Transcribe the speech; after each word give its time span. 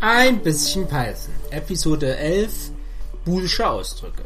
Ein 0.00 0.44
bisschen 0.44 0.86
Python. 0.86 1.34
Episode 1.50 2.16
11. 2.16 2.70
Boolsche 3.24 3.68
Ausdrücke. 3.68 4.22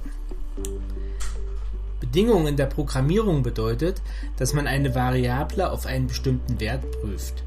Bedingung 1.98 2.46
in 2.46 2.58
der 2.58 2.66
Programmierung 2.66 3.42
bedeutet, 3.42 4.02
dass 4.36 4.52
man 4.52 4.66
eine 4.66 4.94
Variable 4.94 5.70
auf 5.70 5.86
einen 5.86 6.08
bestimmten 6.08 6.60
Wert 6.60 6.84
prüft. 7.00 7.42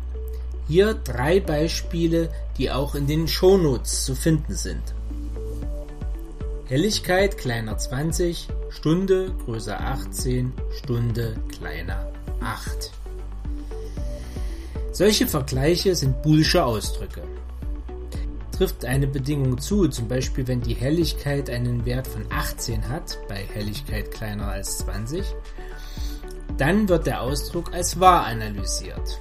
Hier 0.68 0.96
drei 0.96 1.40
Beispiele, 1.40 2.32
die 2.58 2.72
auch 2.72 2.96
in 2.96 3.06
den 3.06 3.28
Shownotes 3.28 4.06
zu 4.06 4.16
finden 4.16 4.56
sind. 4.56 4.96
Helligkeit 6.66 7.38
kleiner 7.38 7.78
20, 7.78 8.48
Stunde 8.72 9.36
größer 9.46 9.80
18, 9.80 10.52
Stunde 10.82 11.36
kleiner 11.60 12.12
8. 12.42 12.92
Solche 14.94 15.28
Vergleiche 15.28 15.94
sind 15.94 16.24
boolsche 16.24 16.66
Ausdrücke. 16.66 17.22
Trifft 18.56 18.86
eine 18.86 19.06
Bedingung 19.06 19.58
zu, 19.58 19.90
zum 19.90 20.08
Beispiel 20.08 20.48
wenn 20.48 20.62
die 20.62 20.76
Helligkeit 20.76 21.50
einen 21.50 21.84
Wert 21.84 22.08
von 22.08 22.26
18 22.30 22.88
hat, 22.88 23.20
bei 23.28 23.46
Helligkeit 23.54 24.12
kleiner 24.12 24.48
als 24.48 24.78
20, 24.78 25.26
dann 26.58 26.88
wird 26.88 27.06
der 27.06 27.22
Ausdruck 27.22 27.74
als 27.74 28.00
wahr 28.00 28.26
analysiert. 28.26 29.20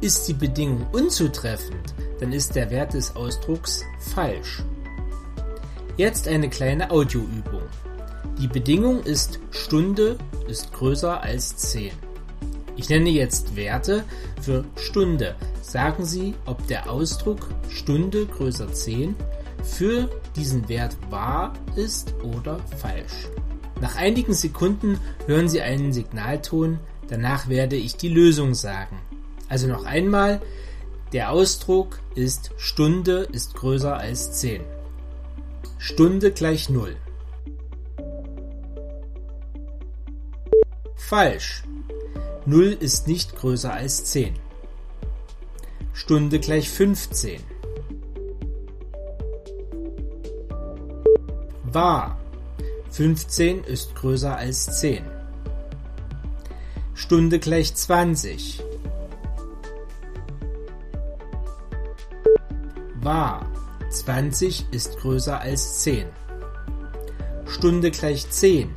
Ist 0.00 0.28
die 0.28 0.34
Bedingung 0.34 0.86
unzutreffend, 0.92 1.94
dann 2.20 2.32
ist 2.32 2.54
der 2.54 2.70
Wert 2.70 2.94
des 2.94 3.16
Ausdrucks 3.16 3.84
falsch. 3.98 4.62
Jetzt 5.96 6.28
eine 6.28 6.48
kleine 6.48 6.92
Audioübung. 6.92 7.62
Die 8.40 8.46
Bedingung 8.46 9.02
ist 9.02 9.40
Stunde 9.50 10.18
ist 10.46 10.72
größer 10.72 11.20
als 11.20 11.56
10. 11.56 11.90
Ich 12.76 12.88
nenne 12.88 13.10
jetzt 13.10 13.56
Werte 13.56 14.04
für 14.40 14.64
Stunde. 14.76 15.34
Sagen 15.70 16.04
Sie, 16.04 16.34
ob 16.46 16.66
der 16.66 16.90
Ausdruck 16.90 17.46
Stunde 17.68 18.26
größer 18.26 18.72
10 18.72 19.14
für 19.62 20.10
diesen 20.34 20.68
Wert 20.68 20.96
wahr 21.10 21.52
ist 21.76 22.12
oder 22.24 22.58
falsch. 22.78 23.28
Nach 23.80 23.94
einigen 23.94 24.34
Sekunden 24.34 24.98
hören 25.26 25.48
Sie 25.48 25.60
einen 25.60 25.92
Signalton, 25.92 26.80
danach 27.06 27.48
werde 27.48 27.76
ich 27.76 27.96
die 27.96 28.08
Lösung 28.08 28.54
sagen. 28.54 29.00
Also 29.48 29.68
noch 29.68 29.84
einmal, 29.84 30.42
der 31.12 31.30
Ausdruck 31.30 32.00
ist 32.16 32.50
Stunde 32.56 33.28
ist 33.30 33.54
größer 33.54 33.96
als 33.96 34.32
10. 34.40 34.62
Stunde 35.78 36.32
gleich 36.32 36.68
0. 36.68 36.96
Falsch. 40.96 41.62
0 42.44 42.76
ist 42.80 43.06
nicht 43.06 43.36
größer 43.36 43.72
als 43.72 44.06
10. 44.06 44.34
Stunde 45.92 46.38
gleich 46.38 46.68
15. 46.70 47.40
Wahr. 51.64 52.18
15 52.90 53.64
ist 53.64 53.94
größer 53.94 54.36
als 54.36 54.80
10. 54.80 55.04
Stunde 56.94 57.38
gleich 57.38 57.74
20. 57.74 58.62
Wahr. 63.00 63.46
20 63.90 64.66
ist 64.72 64.98
größer 64.98 65.40
als 65.40 65.78
10. 65.80 66.06
Stunde 67.46 67.90
gleich 67.90 68.28
10. 68.30 68.70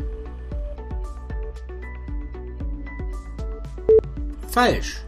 Falsch. 4.50 5.04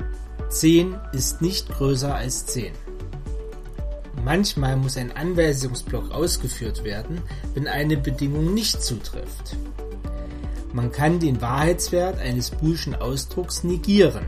10 0.59 0.95
ist 1.11 1.41
nicht 1.41 1.67
größer 1.67 2.15
als 2.15 2.45
10. 2.45 2.71
Manchmal 4.23 4.77
muss 4.77 4.95
ein 4.95 5.11
Anweisungsblock 5.11 6.11
ausgeführt 6.11 6.85
werden, 6.85 7.21
wenn 7.53 7.67
eine 7.67 7.97
Bedingung 7.97 8.53
nicht 8.53 8.81
zutrifft. 8.81 9.57
Man 10.71 10.93
kann 10.93 11.19
den 11.19 11.41
Wahrheitswert 11.41 12.19
eines 12.19 12.51
boolschen 12.51 12.95
Ausdrucks 12.95 13.65
negieren. 13.65 14.25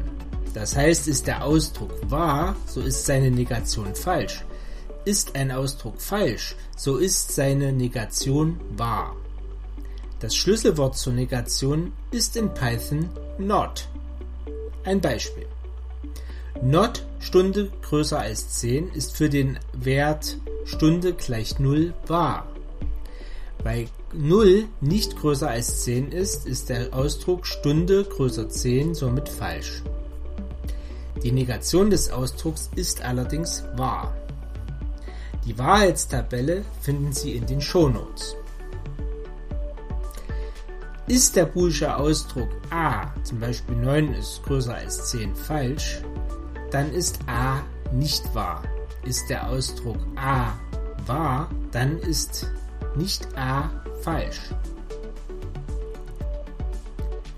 Das 0.54 0.76
heißt, 0.76 1.08
ist 1.08 1.28
der 1.28 1.46
Ausdruck 1.46 1.94
wahr, 2.10 2.58
so 2.66 2.82
ist 2.82 3.06
seine 3.06 3.32
Negation 3.32 3.96
falsch. 3.96 4.44
Ist 5.06 5.34
ein 5.36 5.50
Ausdruck 5.50 6.02
falsch, 6.02 6.58
so 6.76 6.98
ist 6.98 7.34
seine 7.34 7.72
Negation 7.72 8.60
wahr. 8.76 9.16
Das 10.20 10.36
Schlüsselwort 10.36 10.98
zur 10.98 11.14
Negation 11.14 11.94
ist 12.12 12.36
in 12.36 12.54
Python 12.54 13.08
not. 13.38 13.88
Ein 14.84 15.00
Beispiel. 15.00 15.47
Not 16.62 17.06
Stunde 17.20 17.70
größer 17.84 18.20
als 18.20 18.50
10 18.60 18.90
ist 18.90 19.16
für 19.16 19.30
den 19.30 19.60
Wert 19.74 20.38
Stunde 20.66 21.14
gleich 21.14 21.60
0 21.60 21.94
wahr. 22.08 22.48
Weil 23.64 23.88
0 24.14 24.66
nicht 24.82 25.18
größer 25.18 25.50
als 25.50 25.84
10 25.84 26.12
ist, 26.12 26.48
ist 26.48 26.70
der 26.70 26.94
Ausdruck 26.94 27.46
Stunde 27.46 28.04
größer 28.04 28.50
10 28.50 28.96
somit 28.96 29.30
falsch. 29.30 29.84
Die 31.24 31.32
Negation 31.32 31.90
des 31.90 32.12
Ausdrucks 32.12 32.70
ist 32.76 33.02
allerdings 33.04 33.64
wahr. 33.76 34.16
Die 35.46 35.58
Wahrheitstabelle 35.58 36.64
finden 36.82 37.14
Sie 37.14 37.34
in 37.34 37.46
den 37.46 37.62
Shownotes. 37.62 38.36
Ist 41.08 41.36
der 41.36 41.46
boolsche 41.46 41.96
Ausdruck 41.96 42.50
a, 42.70 43.14
zum 43.24 43.40
Beispiel 43.40 43.78
9 43.78 44.14
ist 44.14 44.44
größer 44.44 44.76
als 44.76 45.10
10, 45.12 45.36
falsch, 45.36 46.02
dann 46.72 46.94
ist 46.94 47.20
a 47.28 47.64
nicht 47.92 48.34
wahr. 48.34 48.64
Ist 49.06 49.30
der 49.30 49.48
Ausdruck 49.50 49.98
a 50.16 50.54
wahr, 51.06 51.50
dann 51.72 51.98
ist 52.00 52.48
nicht 52.96 53.28
a 53.38 53.70
falsch. 54.02 54.54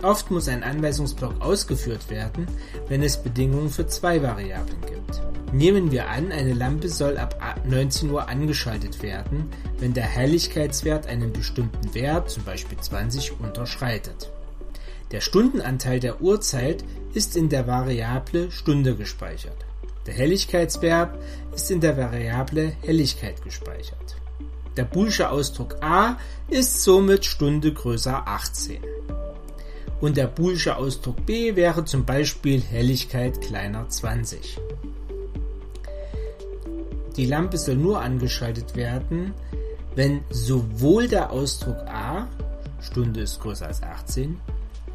Oft 0.01 0.31
muss 0.31 0.47
ein 0.47 0.63
Anweisungsblock 0.63 1.41
ausgeführt 1.41 2.09
werden, 2.09 2.47
wenn 2.87 3.03
es 3.03 3.21
Bedingungen 3.21 3.69
für 3.69 3.85
zwei 3.87 4.23
Variablen 4.23 4.79
gibt. 4.81 5.21
Nehmen 5.51 5.91
wir 5.91 6.09
an, 6.09 6.31
eine 6.31 6.53
Lampe 6.53 6.89
soll 6.89 7.17
ab 7.17 7.35
19 7.65 8.09
Uhr 8.09 8.29
angeschaltet 8.29 9.01
werden, 9.01 9.49
wenn 9.79 9.93
der 9.93 10.03
Helligkeitswert 10.03 11.07
einen 11.07 11.33
bestimmten 11.33 11.93
Wert, 11.93 12.29
zum 12.29 12.43
Beispiel 12.43 12.77
20, 12.77 13.39
unterschreitet. 13.39 14.31
Der 15.11 15.21
Stundenanteil 15.21 15.99
der 15.99 16.21
Uhrzeit 16.21 16.83
ist 17.13 17.35
in 17.35 17.49
der 17.49 17.65
Variable 17.65 18.51
Stunde 18.51 18.95
gespeichert. 18.95 19.65
Der 20.05 20.13
Helligkeitswert 20.13 21.17
ist 21.53 21.71
in 21.71 21.81
der 21.81 21.97
Variable 21.97 22.73
Helligkeit 22.81 23.41
gespeichert. 23.43 24.17
Der 24.77 24.85
boolsche 24.85 25.29
Ausdruck 25.29 25.77
a 25.81 26.17
ist 26.47 26.83
somit 26.83 27.25
Stunde 27.25 27.73
größer 27.73 28.27
18. 28.27 28.81
Und 29.99 30.15
der 30.15 30.27
boolsche 30.27 30.77
Ausdruck 30.77 31.25
b 31.25 31.55
wäre 31.55 31.83
zum 31.85 32.05
Beispiel 32.05 32.61
Helligkeit 32.61 33.41
kleiner 33.41 33.89
20. 33.89 34.59
Die 37.17 37.25
Lampe 37.25 37.57
soll 37.57 37.75
nur 37.75 37.99
angeschaltet 37.99 38.75
werden, 38.75 39.33
wenn 39.95 40.21
sowohl 40.29 41.07
der 41.07 41.31
Ausdruck 41.31 41.77
A, 41.87 42.27
Stunde 42.79 43.21
ist 43.21 43.41
größer 43.41 43.67
als 43.67 43.83
18, 43.83 44.39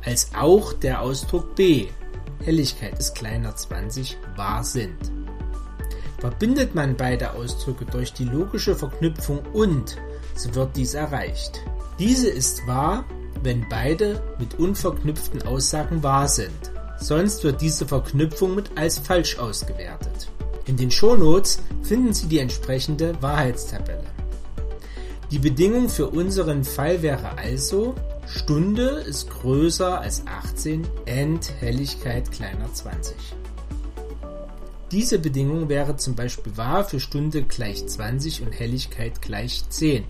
als 0.04 0.31
auch 0.34 0.72
der 0.72 1.00
Ausdruck 1.00 1.54
B, 1.54 1.88
Helligkeit 2.44 2.98
ist 2.98 3.15
kleiner 3.15 3.56
20, 3.56 4.19
wahr 4.37 4.62
sind. 4.65 4.97
Verbindet 6.19 6.75
man 6.75 6.97
beide 6.97 7.32
Ausdrücke 7.32 7.84
durch 7.84 8.12
die 8.12 8.25
logische 8.25 8.75
Verknüpfung 8.75 9.41
und, 9.53 9.97
so 10.34 10.54
wird 10.54 10.76
dies 10.76 10.94
erreicht. 10.94 11.60
Diese 11.98 12.28
ist 12.28 12.66
wahr, 12.66 13.04
wenn 13.43 13.66
beide 13.69 14.22
mit 14.38 14.59
unverknüpften 14.59 15.43
Aussagen 15.43 16.03
wahr 16.03 16.28
sind. 16.28 16.50
Sonst 16.98 17.44
wird 17.44 17.60
diese 17.60 17.87
Verknüpfung 17.87 18.54
mit 18.54 18.76
als 18.76 18.98
falsch 18.98 19.38
ausgewertet. 19.38 20.28
In 20.66 20.76
den 20.76 20.91
Shownotes 20.91 21.60
finden 21.82 22.14
Sie 22.14 22.26
die 22.26 22.38
entsprechende 22.38 23.20
Wahrheitstabelle. 23.20 24.05
Die 25.31 25.38
Bedingung 25.38 25.88
für 25.88 26.08
unseren 26.08 26.64
Fall 26.64 27.02
wäre 27.02 27.37
also, 27.37 27.94
Stunde 28.26 29.05
ist 29.06 29.31
größer 29.31 30.00
als 30.00 30.26
18, 30.26 30.87
End 31.05 31.53
Helligkeit 31.61 32.31
kleiner 32.32 32.73
20. 32.73 33.15
Diese 34.91 35.19
Bedingung 35.19 35.69
wäre 35.69 35.97
zum 35.97 36.15
Beispiel 36.15 36.56
wahr 36.56 36.85
für 36.85 37.00
Stunde 37.00 37.43
gleich 37.43 37.87
20 37.87 38.43
und 38.43 38.53
Helligkeit 38.53 39.21
gleich 39.21 39.69
10, 39.69 40.05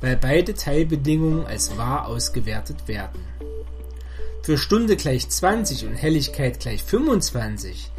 weil 0.00 0.16
beide 0.16 0.54
Teilbedingungen 0.54 1.46
als 1.46 1.76
wahr 1.76 2.06
ausgewertet 2.06 2.88
werden. 2.88 3.20
Für 4.42 4.58
Stunde 4.58 4.96
gleich 4.96 5.28
20 5.28 5.86
und 5.86 5.94
Helligkeit 5.94 6.58
gleich 6.58 6.82
25 6.82 7.92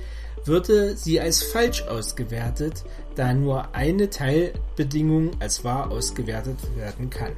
würde 0.46 0.98
sie 0.98 1.20
als 1.22 1.44
falsch 1.44 1.84
ausgewertet, 1.84 2.84
da 3.16 3.34
nur 3.34 3.74
eine 3.76 4.10
Teilbedingung 4.10 5.40
als 5.40 5.64
wahr 5.64 5.92
ausgewertet 5.92 6.58
werden 6.76 7.10
kann. 7.10 7.34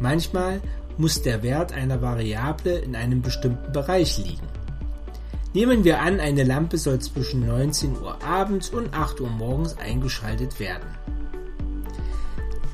Manchmal 0.00 0.60
muss 0.98 1.22
der 1.22 1.42
Wert 1.42 1.72
einer 1.72 2.02
Variable 2.02 2.78
in 2.78 2.96
einem 2.96 3.22
bestimmten 3.22 3.72
Bereich 3.72 4.18
liegen. 4.18 4.46
Nehmen 5.54 5.84
wir 5.84 6.00
an, 6.00 6.20
eine 6.20 6.44
Lampe 6.44 6.76
soll 6.76 6.98
zwischen 6.98 7.46
19 7.46 7.98
Uhr 7.98 8.22
abends 8.22 8.68
und 8.70 8.92
8 8.92 9.20
Uhr 9.20 9.30
morgens 9.30 9.78
eingeschaltet 9.78 10.60
werden. 10.60 10.86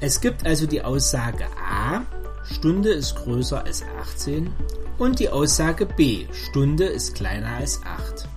Es 0.01 0.21
gibt 0.21 0.45
also 0.45 0.67
die 0.67 0.83
Aussage 0.83 1.45
A, 1.65 2.03
Stunde 2.43 2.91
ist 2.91 3.15
größer 3.15 3.65
als 3.65 3.85
18 4.01 4.51
und 4.99 5.21
die 5.21 5.29
Aussage 5.29 5.87
B, 5.87 6.27
Stunde 6.33 6.87
ist 6.87 7.15
kleiner 7.15 7.51
als 7.57 7.81
8. 7.85 8.29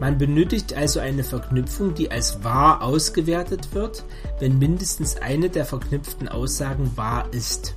Man 0.00 0.16
benötigt 0.16 0.72
also 0.72 0.98
eine 0.98 1.22
Verknüpfung, 1.22 1.92
die 1.92 2.10
als 2.10 2.42
wahr 2.42 2.82
ausgewertet 2.82 3.74
wird, 3.74 4.04
wenn 4.38 4.58
mindestens 4.58 5.16
eine 5.16 5.50
der 5.50 5.66
verknüpften 5.66 6.28
Aussagen 6.28 6.96
wahr 6.96 7.28
ist. 7.32 7.74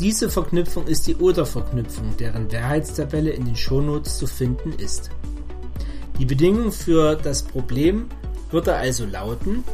Diese 0.00 0.30
Verknüpfung 0.30 0.86
ist 0.86 1.08
die 1.08 1.16
Oder-Verknüpfung, 1.16 2.16
deren 2.18 2.52
Wahrheitstabelle 2.52 3.30
in 3.30 3.46
den 3.46 3.56
Shownotes 3.56 4.18
zu 4.18 4.28
finden 4.28 4.72
ist. 4.78 5.10
Die 6.20 6.24
Bedingung 6.24 6.70
für 6.70 7.16
das 7.16 7.42
Problem 7.42 8.06
würde 8.52 8.76
also 8.76 9.04
lauten, 9.04 9.64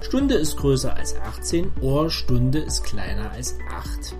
Stunde 0.00 0.34
ist 0.36 0.56
größer 0.56 0.96
als 0.96 1.14
18 1.16 1.72
oder 1.82 2.08
Stunde 2.08 2.60
ist 2.60 2.84
kleiner 2.84 3.30
als 3.32 3.58
8. 3.70 4.14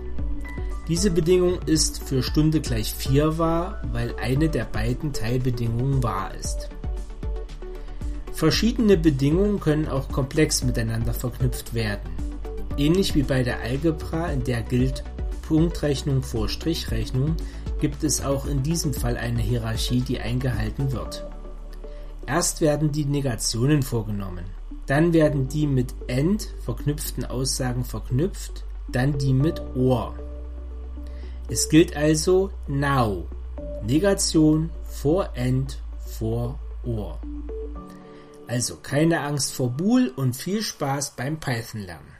Diese 0.87 1.09
Bedingung 1.09 1.59
ist 1.65 2.03
für 2.03 2.21
Stunde 2.21 2.61
gleich 2.61 2.93
4 2.93 3.39
wahr, 3.39 3.81
weil 3.91 4.15
eine 4.21 4.49
der 4.49 4.65
beiden 4.65 5.11
Teilbedingungen 5.11 6.03
wahr 6.03 6.35
ist. 6.39 6.69
Verschiedene 8.31 8.95
Bedingungen 8.95 9.59
können 9.59 9.87
auch 9.87 10.09
komplex 10.09 10.63
miteinander 10.63 11.15
verknüpft 11.15 11.73
werden. 11.73 12.11
Ähnlich 12.77 13.15
wie 13.15 13.23
bei 13.23 13.41
der 13.41 13.61
Algebra, 13.61 14.31
in 14.31 14.43
der 14.43 14.61
gilt 14.61 15.03
Punktrechnung 15.47 16.23
vor 16.23 16.49
Strichrechnung, 16.49 17.37
gibt 17.79 18.03
es 18.03 18.21
auch 18.23 18.45
in 18.45 18.63
diesem 18.63 18.93
Fall 18.93 19.15
eine 19.15 19.41
Hierarchie, 19.41 20.01
die 20.01 20.19
eingehalten 20.19 20.91
wird. 20.91 21.25
Erst 22.25 22.59
werden 22.59 22.91
die 22.91 23.05
Negationen 23.05 23.81
vorgenommen, 23.81 24.43
dann 24.87 25.13
werden 25.13 25.47
die 25.47 25.65
mit 25.65 25.95
end 26.07 26.49
verknüpften 26.65 27.23
Aussagen 27.23 27.85
verknüpft, 27.85 28.65
dann 28.91 29.17
die 29.17 29.33
mit 29.33 29.61
or. 29.75 30.15
Es 31.49 31.69
gilt 31.69 31.95
also 31.95 32.51
now. 32.67 33.25
Negation 33.85 34.69
vor 34.83 35.29
end 35.33 35.79
vor 36.19 36.59
or. 36.83 37.21
Also 38.47 38.75
keine 38.83 39.21
Angst 39.21 39.53
vor 39.53 39.69
Bool 39.69 40.11
und 40.13 40.35
viel 40.35 40.61
Spaß 40.61 41.11
beim 41.15 41.39
Python 41.39 41.81
lernen. 41.81 42.16